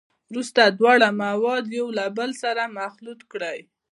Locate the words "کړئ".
3.31-3.59